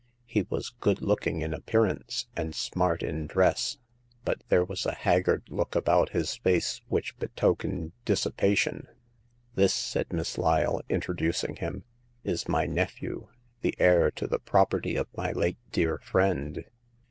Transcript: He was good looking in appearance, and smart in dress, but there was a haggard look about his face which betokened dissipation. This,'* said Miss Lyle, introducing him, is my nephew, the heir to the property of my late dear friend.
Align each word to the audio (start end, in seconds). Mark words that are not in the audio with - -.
He 0.25 0.41
was 0.49 0.73
good 0.79 1.03
looking 1.03 1.41
in 1.41 1.53
appearance, 1.53 2.25
and 2.35 2.55
smart 2.55 3.03
in 3.03 3.27
dress, 3.27 3.77
but 4.25 4.41
there 4.49 4.65
was 4.65 4.87
a 4.87 4.95
haggard 4.95 5.43
look 5.47 5.75
about 5.75 6.09
his 6.09 6.37
face 6.37 6.81
which 6.87 7.15
betokened 7.19 7.91
dissipation. 8.03 8.87
This,'* 9.53 9.75
said 9.75 10.11
Miss 10.11 10.39
Lyle, 10.39 10.81
introducing 10.89 11.57
him, 11.57 11.83
is 12.23 12.49
my 12.49 12.65
nephew, 12.65 13.27
the 13.61 13.75
heir 13.77 14.09
to 14.09 14.25
the 14.25 14.39
property 14.39 14.95
of 14.95 15.05
my 15.15 15.33
late 15.33 15.59
dear 15.71 15.99
friend. 15.99 16.65